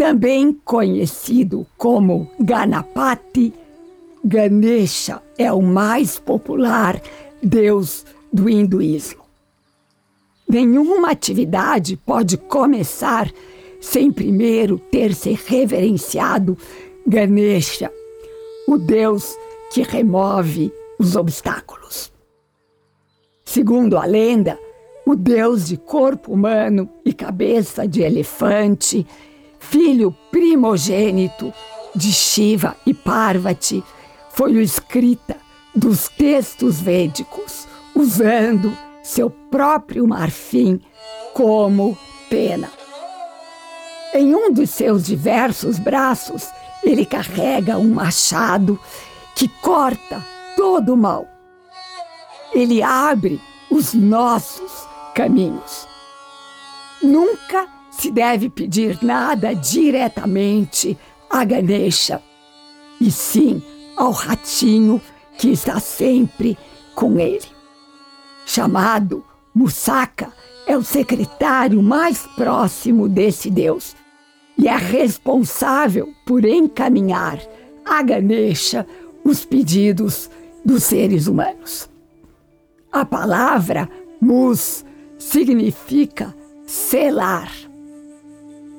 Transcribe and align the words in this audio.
Também 0.00 0.54
conhecido 0.64 1.66
como 1.76 2.30
Ganapati, 2.40 3.52
Ganesha 4.24 5.20
é 5.36 5.52
o 5.52 5.60
mais 5.60 6.18
popular 6.18 6.98
deus 7.42 8.06
do 8.32 8.48
hinduísmo. 8.48 9.20
Nenhuma 10.48 11.10
atividade 11.10 11.98
pode 11.98 12.38
começar 12.38 13.30
sem 13.78 14.10
primeiro 14.10 14.78
ter 14.78 15.12
se 15.14 15.38
reverenciado 15.46 16.56
Ganesha, 17.06 17.92
o 18.66 18.78
deus 18.78 19.36
que 19.70 19.82
remove 19.82 20.72
os 20.98 21.14
obstáculos. 21.14 22.10
Segundo 23.44 23.98
a 23.98 24.06
lenda, 24.06 24.58
o 25.04 25.14
deus 25.14 25.68
de 25.68 25.76
corpo 25.76 26.32
humano 26.32 26.88
e 27.04 27.12
cabeça 27.12 27.86
de 27.86 28.00
elefante, 28.00 29.06
filho 29.60 30.10
primogênito 30.30 31.52
de 31.94 32.12
Shiva 32.12 32.76
e 32.84 32.92
Parvati, 32.92 33.84
foi 34.30 34.54
o 34.54 34.60
escrita 34.60 35.36
dos 35.74 36.08
textos 36.08 36.80
védicos, 36.80 37.68
usando 37.94 38.76
seu 39.02 39.30
próprio 39.30 40.06
marfim 40.08 40.80
como 41.34 41.96
pena. 42.28 42.70
Em 44.14 44.34
um 44.34 44.52
dos 44.52 44.70
seus 44.70 45.04
diversos 45.04 45.78
braços, 45.78 46.48
ele 46.82 47.04
carrega 47.04 47.78
um 47.78 47.94
machado 47.94 48.80
que 49.36 49.46
corta 49.46 50.24
todo 50.56 50.94
o 50.94 50.96
mal. 50.96 51.26
Ele 52.52 52.82
abre 52.82 53.40
os 53.70 53.94
nossos 53.94 54.86
caminhos. 55.14 55.86
Nunca 57.02 57.68
se 57.90 58.10
deve 58.10 58.48
pedir 58.48 58.98
nada 59.02 59.54
diretamente 59.54 60.96
a 61.28 61.44
Ganesha, 61.44 62.22
e 63.00 63.10
sim 63.10 63.62
ao 63.96 64.12
ratinho 64.12 65.00
que 65.38 65.48
está 65.50 65.80
sempre 65.80 66.56
com 66.94 67.18
ele. 67.18 67.46
Chamado 68.46 69.24
Musaka, 69.54 70.32
é 70.66 70.76
o 70.76 70.84
secretário 70.84 71.82
mais 71.82 72.26
próximo 72.36 73.08
desse 73.08 73.50
Deus 73.50 73.96
e 74.56 74.68
é 74.68 74.76
responsável 74.76 76.08
por 76.24 76.44
encaminhar 76.44 77.40
a 77.84 78.02
Ganesha 78.02 78.86
os 79.24 79.44
pedidos 79.44 80.30
dos 80.64 80.84
seres 80.84 81.26
humanos. 81.26 81.90
A 82.92 83.04
palavra 83.04 83.88
mus 84.20 84.84
significa 85.18 86.34
selar. 86.66 87.50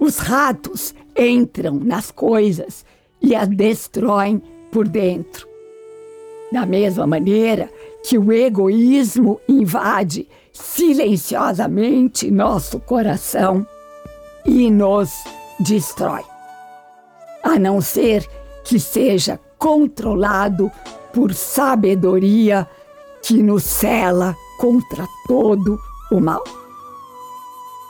Os 0.00 0.18
ratos 0.18 0.94
entram 1.16 1.74
nas 1.74 2.10
coisas 2.10 2.84
e 3.20 3.34
as 3.34 3.48
destroem 3.48 4.42
por 4.70 4.86
dentro. 4.86 5.48
Da 6.52 6.64
mesma 6.64 7.06
maneira 7.06 7.70
que 8.02 8.16
o 8.16 8.32
egoísmo 8.32 9.40
invade 9.48 10.28
silenciosamente 10.52 12.30
nosso 12.30 12.80
coração 12.80 13.66
e 14.46 14.70
nos 14.70 15.12
destrói. 15.60 16.24
A 17.42 17.58
não 17.58 17.80
ser 17.80 18.26
que 18.64 18.78
seja 18.78 19.38
controlado 19.58 20.70
por 21.12 21.34
sabedoria 21.34 22.68
que 23.22 23.42
nos 23.42 23.64
cela 23.64 24.36
contra 24.58 25.06
todo 25.26 25.78
o 26.10 26.20
mal. 26.20 26.44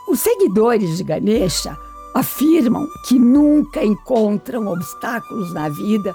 Os 0.08 0.20
seguidores 0.20 0.96
de 0.96 1.04
Ganesha 1.04 1.76
afirmam 2.14 2.86
que 3.06 3.18
nunca 3.18 3.84
encontram 3.84 4.66
obstáculos 4.66 5.52
na 5.52 5.68
vida 5.68 6.14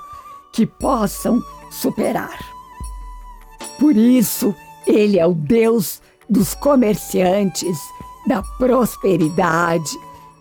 que 0.52 0.66
possam 0.66 1.44
superar. 1.72 2.40
Por 3.80 3.96
isso, 3.96 4.54
ele 4.86 5.20
é 5.20 5.26
o 5.26 5.34
Deus 5.34 6.02
dos 6.30 6.54
comerciantes, 6.54 7.78
da 8.28 8.42
prosperidade, 8.58 9.92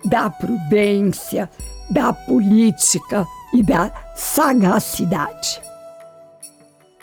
da 0.04 0.30
prudência, 0.30 1.50
da 1.90 2.12
política 2.12 3.26
e 3.52 3.62
da 3.62 3.92
sagacidade. 4.14 5.60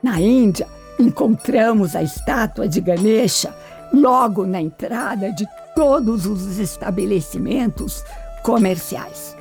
Na 0.02 0.20
Índia, 0.20 0.68
encontramos 0.98 1.96
a 1.96 2.04
estátua 2.04 2.68
de 2.68 2.80
Ganesha 2.80 3.54
logo 3.94 4.46
na 4.46 4.62
entrada 4.62 5.32
de 5.32 5.48
todos 5.76 6.26
os 6.26 6.58
estabelecimentos 6.60 8.04
comerciais. 8.50 9.38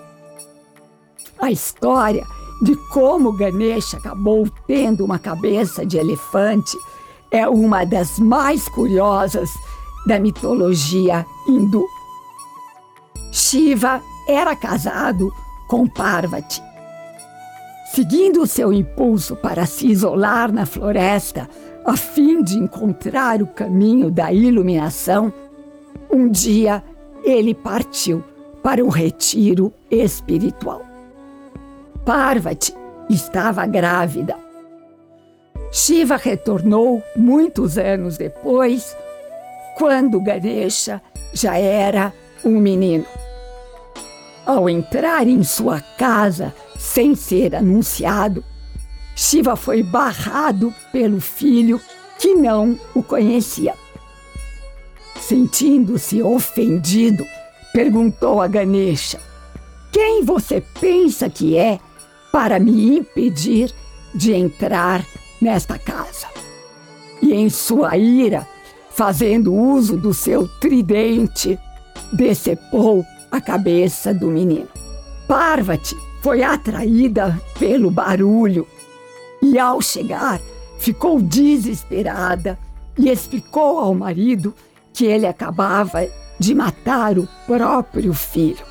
A 1.41 1.51
história 1.51 2.27
de 2.61 2.77
como 2.93 3.33
Ganesha 3.33 3.97
acabou 3.97 4.47
tendo 4.67 5.03
uma 5.03 5.19
cabeça 5.19 5.87
de 5.87 5.97
elefante 5.97 6.77
é 7.31 7.49
uma 7.49 7.87
das 7.87 8.19
mais 8.19 8.69
curiosas 8.69 9.49
da 10.07 10.19
mitologia 10.19 11.25
hindu. 11.49 11.87
Shiva 13.33 14.03
era 14.29 14.55
casado 14.55 15.33
com 15.69 15.89
Parvati. 15.89 16.63
Seguindo 17.95 18.47
seu 18.47 18.75
impulso 18.75 19.37
para 19.37 19.65
se 19.65 19.87
isolar 19.87 20.53
na 20.53 20.67
floresta, 20.67 21.49
a 21.87 21.97
fim 21.97 22.43
de 22.43 22.59
encontrar 22.59 23.41
o 23.41 23.47
caminho 23.47 24.11
da 24.11 24.31
iluminação, 24.31 25.33
um 26.11 26.29
dia 26.29 26.85
ele 27.25 27.55
partiu 27.55 28.23
para 28.69 28.85
um 28.85 28.91
retiro 28.91 29.73
espiritual. 29.91 30.83
Parvati 32.05 32.75
estava 33.09 33.65
grávida. 33.65 34.37
Shiva 35.73 36.17
retornou 36.17 37.03
muitos 37.17 37.79
anos 37.79 38.19
depois, 38.19 38.95
quando 39.79 40.21
Ganesha 40.21 41.01
já 41.33 41.57
era 41.57 42.13
um 42.45 42.61
menino. 42.61 43.07
Ao 44.45 44.69
entrar 44.69 45.27
em 45.27 45.43
sua 45.43 45.81
casa 45.81 46.55
sem 46.79 47.15
ser 47.15 47.57
anunciado, 47.57 48.45
Shiva 49.17 49.57
foi 49.57 49.83
barrado 49.83 50.75
pelo 50.93 51.23
filho 51.23 51.81
que 52.19 52.35
não 52.35 52.79
o 52.95 53.03
conhecia. 53.03 53.75
Sentindo-se 55.19 56.23
ofendido, 56.23 57.25
perguntou 57.73 58.41
a 58.41 58.47
Ganesha: 58.47 59.21
Quem 59.93 60.25
você 60.25 60.63
pensa 60.81 61.29
que 61.29 61.57
é 61.57 61.79
para 62.33 62.59
me 62.59 62.97
impedir 62.99 63.73
de 64.15 64.33
entrar 64.33 65.05
nesta 65.41 65.79
casa? 65.79 66.27
E 67.21 67.33
em 67.33 67.51
sua 67.51 67.97
ira, 67.97 68.47
fazendo 68.91 69.55
uso 69.55 69.97
do 69.97 70.15
seu 70.15 70.49
tridente, 70.61 71.59
decepou 72.13 73.05
a 73.31 73.41
cabeça 73.41 74.15
do 74.15 74.29
menino. 74.29 74.69
Parvati 75.27 75.97
foi 76.23 76.43
atraída 76.43 77.41
pelo 77.59 77.91
barulho 77.91 78.67
e, 79.43 79.59
ao 79.59 79.81
chegar, 79.81 80.41
ficou 80.79 81.21
desesperada 81.21 82.59
e 82.97 83.09
explicou 83.09 83.79
ao 83.79 83.95
marido 83.95 84.55
que 84.93 85.05
ele 85.05 85.27
acabava 85.27 86.03
de 86.39 86.55
matar 86.55 87.19
o 87.19 87.29
próprio 87.47 88.15
filho. 88.15 88.65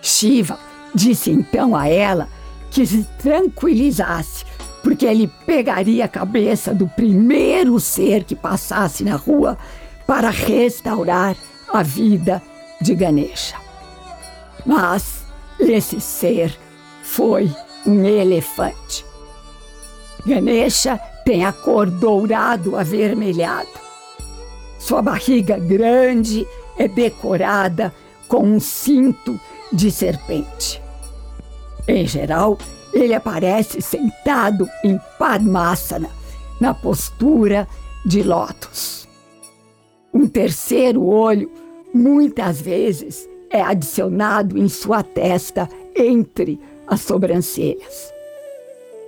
Shiva 0.00 0.58
disse 0.94 1.30
então 1.30 1.74
a 1.74 1.88
ela 1.88 2.28
que 2.70 2.86
se 2.86 3.04
tranquilizasse, 3.18 4.44
porque 4.82 5.06
ele 5.06 5.30
pegaria 5.46 6.04
a 6.04 6.08
cabeça 6.08 6.74
do 6.74 6.88
primeiro 6.88 7.78
ser 7.78 8.24
que 8.24 8.34
passasse 8.34 9.04
na 9.04 9.16
rua 9.16 9.58
para 10.06 10.30
restaurar 10.30 11.36
a 11.72 11.82
vida 11.82 12.42
de 12.80 12.94
Ganesha. 12.94 13.56
Mas 14.66 15.22
esse 15.58 16.00
ser 16.00 16.58
foi 17.02 17.50
um 17.86 18.04
elefante. 18.04 19.04
Ganesha 20.26 20.98
tem 21.24 21.44
a 21.44 21.52
cor 21.52 21.90
dourado 21.90 22.76
avermelhado. 22.76 23.81
Sua 24.82 25.00
barriga 25.00 25.60
grande 25.60 26.44
é 26.76 26.88
decorada 26.88 27.94
com 28.26 28.42
um 28.42 28.58
cinto 28.58 29.38
de 29.72 29.92
serpente. 29.92 30.82
Em 31.86 32.04
geral, 32.04 32.58
ele 32.92 33.14
aparece 33.14 33.80
sentado 33.80 34.68
em 34.82 34.98
Padmasana, 35.20 36.10
na 36.60 36.74
postura 36.74 37.68
de 38.04 38.24
lótus. 38.24 39.06
Um 40.12 40.26
terceiro 40.26 41.06
olho, 41.06 41.48
muitas 41.94 42.60
vezes, 42.60 43.28
é 43.50 43.62
adicionado 43.62 44.58
em 44.58 44.68
sua 44.68 45.04
testa 45.04 45.68
entre 45.94 46.60
as 46.88 47.02
sobrancelhas. 47.02 48.12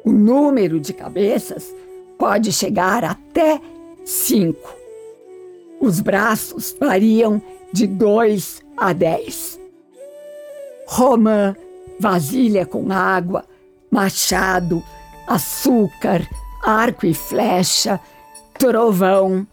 O 0.04 0.12
número 0.12 0.78
de 0.78 0.92
cabeças 0.92 1.74
pode 2.16 2.52
chegar 2.52 3.02
até 3.02 3.60
cinco. 4.04 4.83
Os 5.84 6.00
braços 6.00 6.74
variam 6.80 7.42
de 7.70 7.86
dois 7.86 8.62
a 8.74 8.94
dez. 8.94 9.60
Romã, 10.86 11.54
vasilha 12.00 12.64
com 12.64 12.90
água, 12.90 13.44
machado, 13.90 14.82
açúcar, 15.28 16.26
arco 16.62 17.04
e 17.04 17.12
flecha, 17.12 18.00
trovão, 18.58 19.46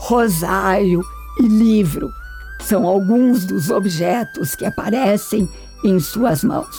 rosário 0.00 1.00
e 1.40 1.44
livro 1.44 2.10
são 2.60 2.86
alguns 2.86 3.46
dos 3.46 3.70
objetos 3.70 4.54
que 4.54 4.66
aparecem 4.66 5.48
em 5.82 5.98
suas 5.98 6.44
mãos. 6.44 6.76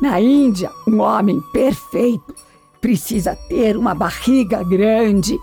Na 0.00 0.20
Índia, 0.20 0.72
um 0.88 0.98
homem 0.98 1.40
perfeito 1.52 2.34
precisa 2.80 3.36
ter 3.48 3.76
uma 3.76 3.94
barriga 3.94 4.64
grande 4.64 5.38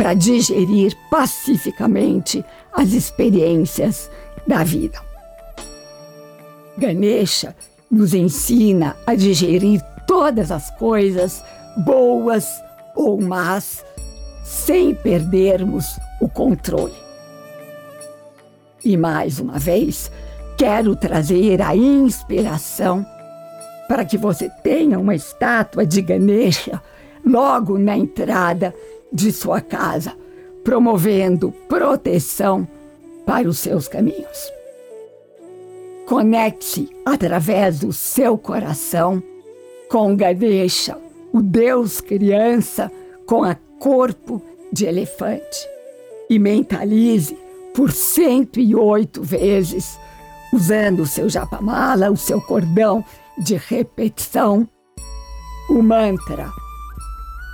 para 0.00 0.14
digerir 0.14 0.96
pacificamente 1.10 2.42
as 2.72 2.94
experiências 2.94 4.10
da 4.46 4.64
vida. 4.64 4.98
Ganesha 6.78 7.54
nos 7.90 8.14
ensina 8.14 8.96
a 9.06 9.14
digerir 9.14 9.82
todas 10.06 10.50
as 10.50 10.70
coisas, 10.78 11.44
boas 11.84 12.48
ou 12.96 13.20
más, 13.20 13.84
sem 14.42 14.94
perdermos 14.94 15.84
o 16.18 16.30
controle. 16.30 16.96
E 18.82 18.96
mais 18.96 19.38
uma 19.38 19.58
vez, 19.58 20.10
quero 20.56 20.96
trazer 20.96 21.60
a 21.60 21.76
inspiração 21.76 23.04
para 23.86 24.06
que 24.06 24.16
você 24.16 24.48
tenha 24.62 24.98
uma 24.98 25.14
estátua 25.14 25.84
de 25.84 26.00
Ganesha 26.00 26.80
logo 27.22 27.78
na 27.78 27.98
entrada 27.98 28.74
de 29.12 29.32
sua 29.32 29.60
casa, 29.60 30.16
promovendo 30.62 31.52
proteção 31.68 32.66
para 33.26 33.48
os 33.48 33.58
seus 33.58 33.88
caminhos. 33.88 34.52
Conecte 36.06 36.88
através 37.04 37.80
do 37.80 37.92
seu 37.92 38.36
coração 38.36 39.22
com 39.88 40.16
Ganesha, 40.16 40.96
o 41.32 41.40
Deus 41.40 42.00
criança 42.00 42.90
com 43.26 43.44
a 43.44 43.54
corpo 43.78 44.42
de 44.72 44.86
elefante, 44.86 45.68
e 46.28 46.38
mentalize 46.38 47.36
por 47.74 47.92
108 47.92 49.22
vezes, 49.22 49.98
usando 50.52 51.00
o 51.00 51.06
seu 51.06 51.28
japamala, 51.28 52.10
o 52.10 52.16
seu 52.16 52.40
cordão 52.40 53.04
de 53.38 53.56
repetição, 53.56 54.68
o 55.68 55.82
mantra 55.82 56.50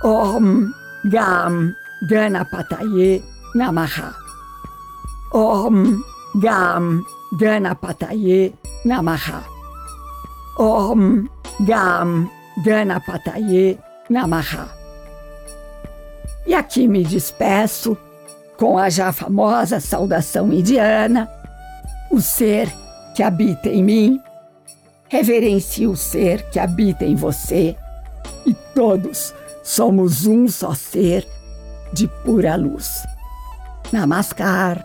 Om 0.03 0.69
Gam 1.05 1.75
Ganapataye 2.03 3.23
Namaha. 3.55 4.13
Om 5.33 6.03
Gam 6.41 7.05
Ganapataye 7.39 8.53
Namaha. 8.85 9.43
Om 10.57 11.27
Gam 11.65 12.29
Ganapataye 12.63 13.77
Namaha. 14.09 14.67
E 16.45 16.53
aqui 16.53 16.87
me 16.87 17.03
despeço 17.03 17.97
com 18.57 18.77
a 18.77 18.89
já 18.89 19.11
famosa 19.11 19.79
saudação 19.79 20.51
indiana, 20.51 21.29
o 22.09 22.19
ser 22.19 22.73
que 23.15 23.21
habita 23.21 23.69
em 23.69 23.83
mim, 23.83 24.21
reverencie 25.09 25.87
o 25.87 25.95
ser 25.95 26.49
que 26.49 26.59
habita 26.59 27.05
em 27.05 27.15
você 27.15 27.75
e 28.45 28.53
todos 28.73 29.33
somos 29.67 30.25
um 30.25 30.47
só 30.47 30.73
ser 30.73 31.27
de 31.91 32.07
pura 32.23 32.55
luz. 32.55 32.87
Namaskar. 33.91 34.81